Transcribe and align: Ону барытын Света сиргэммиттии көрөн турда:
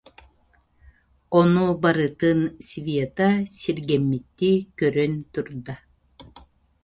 Ону 1.39 1.65
барытын 1.81 2.39
Света 2.69 3.29
сиргэммиттии 3.59 4.57
көрөн 4.79 5.13
турда: 5.33 5.75